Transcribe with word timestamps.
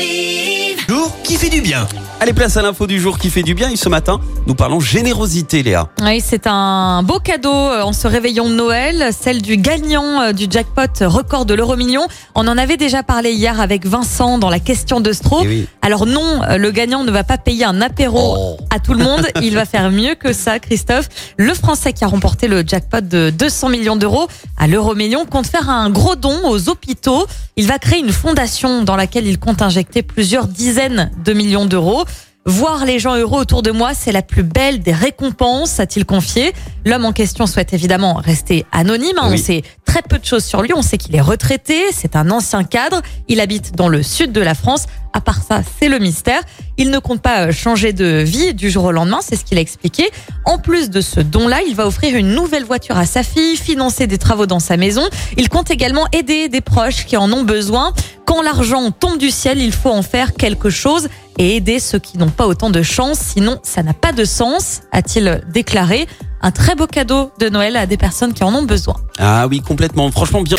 Active. 0.00 0.84
Jour 0.88 1.12
qui 1.24 1.34
fait 1.34 1.48
du 1.48 1.60
bien. 1.60 1.88
Allez, 2.20 2.32
place 2.32 2.56
à 2.56 2.62
l'info 2.62 2.86
du 2.86 3.00
jour 3.00 3.18
qui 3.18 3.28
fait 3.30 3.42
du 3.42 3.54
bien. 3.54 3.70
Et 3.70 3.76
ce 3.76 3.88
matin, 3.88 4.20
nous 4.46 4.54
parlons 4.54 4.78
générosité, 4.78 5.62
Léa. 5.64 5.88
Oui, 6.02 6.22
c'est 6.24 6.46
un 6.46 7.02
beau 7.02 7.18
cadeau 7.18 7.52
euh, 7.52 7.82
en 7.82 7.92
ce 7.92 8.06
réveillon 8.06 8.48
de 8.48 8.54
Noël, 8.54 9.10
celle 9.18 9.42
du 9.42 9.56
gagnant 9.56 10.20
euh, 10.20 10.32
du 10.32 10.46
jackpot 10.48 10.82
record 11.00 11.44
de 11.44 11.54
l'euro 11.54 11.76
million. 11.76 12.06
On 12.36 12.46
en 12.46 12.56
avait 12.58 12.76
déjà 12.76 13.02
parlé 13.02 13.32
hier 13.32 13.58
avec 13.60 13.84
Vincent 13.86 14.38
dans 14.38 14.50
la 14.50 14.60
question 14.60 15.00
de 15.00 15.12
Stro. 15.12 15.40
Eh 15.44 15.48
oui. 15.48 15.66
Alors 15.82 16.06
non, 16.06 16.42
euh, 16.48 16.56
le 16.56 16.70
gagnant 16.70 17.02
ne 17.02 17.10
va 17.10 17.24
pas 17.24 17.38
payer 17.38 17.64
un 17.64 17.80
apéro 17.80 18.36
Oh. 18.36 18.56
à 18.70 18.78
tout 18.78 18.92
le 18.94 19.02
monde. 19.02 19.26
Il 19.42 19.54
va 19.54 19.64
faire 19.64 19.90
mieux 19.90 20.14
que 20.14 20.32
ça, 20.32 20.58
Christophe. 20.60 21.08
Le 21.36 21.54
Français 21.54 21.92
qui 21.92 22.04
a 22.04 22.06
remporté 22.06 22.46
le 22.48 22.62
jackpot 22.66 23.00
de 23.00 23.30
200 23.30 23.70
millions 23.70 23.96
d'euros 23.96 24.28
à 24.56 24.66
l'euro 24.68 24.94
million 24.94 25.24
compte 25.24 25.46
faire 25.46 25.68
un 25.70 25.90
gros 25.90 26.16
don 26.16 26.36
aux 26.48 26.68
hôpitaux. 26.68 27.26
Il 27.56 27.66
va 27.66 27.78
créer 27.78 27.98
une 28.00 28.12
fondation 28.12 28.82
dans 28.82 28.96
laquelle 28.96 29.26
il 29.26 29.38
compte 29.38 29.62
plusieurs 30.06 30.46
dizaines 30.46 31.10
de 31.24 31.32
millions 31.32 31.66
d'euros. 31.66 32.04
Voir 32.46 32.86
les 32.86 32.98
gens 32.98 33.16
heureux 33.16 33.40
autour 33.40 33.62
de 33.62 33.70
moi, 33.70 33.92
c'est 33.92 34.12
la 34.12 34.22
plus 34.22 34.42
belle 34.42 34.80
des 34.80 34.92
récompenses, 34.92 35.78
a-t-il 35.78 36.06
confié. 36.06 36.52
L'homme 36.86 37.04
en 37.04 37.12
question 37.12 37.46
souhaite 37.46 37.74
évidemment 37.74 38.14
rester 38.14 38.64
anonyme. 38.72 39.18
hein. 39.18 39.28
On 39.30 39.36
sait 39.36 39.62
très 39.90 40.02
peu 40.02 40.20
de 40.20 40.24
choses 40.24 40.44
sur 40.44 40.62
lui. 40.62 40.72
On 40.72 40.82
sait 40.82 40.98
qu'il 40.98 41.16
est 41.16 41.20
retraité, 41.20 41.82
c'est 41.92 42.14
un 42.14 42.30
ancien 42.30 42.62
cadre. 42.62 43.02
Il 43.26 43.40
habite 43.40 43.74
dans 43.74 43.88
le 43.88 44.04
sud 44.04 44.30
de 44.30 44.40
la 44.40 44.54
France. 44.54 44.84
À 45.12 45.20
part 45.20 45.42
ça, 45.42 45.62
c'est 45.80 45.88
le 45.88 45.98
mystère. 45.98 46.40
Il 46.76 46.90
ne 46.90 47.00
compte 47.00 47.20
pas 47.20 47.48
euh, 47.48 47.52
changer 47.52 47.92
de 47.92 48.22
vie 48.22 48.54
du 48.54 48.70
jour 48.70 48.84
au 48.84 48.92
lendemain, 48.92 49.18
c'est 49.20 49.34
ce 49.34 49.44
qu'il 49.44 49.58
a 49.58 49.60
expliqué. 49.60 50.08
En 50.44 50.58
plus 50.58 50.90
de 50.90 51.00
ce 51.00 51.18
don-là, 51.18 51.62
il 51.66 51.74
va 51.74 51.88
offrir 51.88 52.14
une 52.14 52.36
nouvelle 52.36 52.62
voiture 52.62 52.96
à 52.96 53.04
sa 53.04 53.24
fille, 53.24 53.56
financer 53.56 54.06
des 54.06 54.18
travaux 54.18 54.46
dans 54.46 54.60
sa 54.60 54.76
maison. 54.76 55.02
Il 55.36 55.48
compte 55.48 55.72
également 55.72 56.06
aider 56.12 56.48
des 56.48 56.60
proches 56.60 57.04
qui 57.04 57.16
en 57.16 57.32
ont 57.32 57.42
besoin. 57.42 57.92
Quand 58.26 58.42
l'argent 58.42 58.92
tombe 58.92 59.18
du 59.18 59.30
ciel, 59.30 59.58
il 59.58 59.72
faut 59.72 59.90
en 59.90 60.02
faire 60.02 60.34
quelque 60.34 60.70
chose 60.70 61.08
et 61.36 61.56
aider 61.56 61.80
ceux 61.80 61.98
qui 61.98 62.16
n'ont 62.16 62.30
pas 62.30 62.46
autant 62.46 62.70
de 62.70 62.82
chance, 62.82 63.18
sinon 63.18 63.58
ça 63.64 63.82
n'a 63.82 63.94
pas 63.94 64.12
de 64.12 64.24
sens, 64.24 64.82
a-t-il 64.92 65.42
déclaré. 65.52 66.06
Un 66.42 66.50
très 66.50 66.74
beau 66.74 66.86
cadeau 66.86 67.30
de 67.38 67.48
Noël 67.48 67.76
à 67.76 67.86
des 67.86 67.96
personnes 67.96 68.32
qui 68.32 68.42
en 68.44 68.54
ont 68.54 68.62
besoin. 68.62 68.96
Ah 69.18 69.46
oui, 69.46 69.60
complètement. 69.60 70.10
Franchement, 70.10 70.42
bien. 70.42 70.56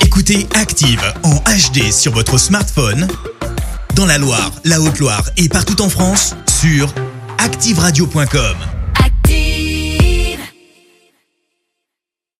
Écoutez 0.00 0.46
Active 0.54 1.02
en 1.24 1.34
HD 1.36 1.90
sur 1.90 2.12
votre 2.12 2.38
smartphone, 2.38 3.08
dans 3.96 4.06
la 4.06 4.18
Loire, 4.18 4.52
la 4.64 4.80
Haute-Loire 4.80 5.24
et 5.36 5.48
partout 5.48 5.80
en 5.82 5.88
France, 5.88 6.36
sur 6.60 6.92
activeradio.com. 7.38 8.69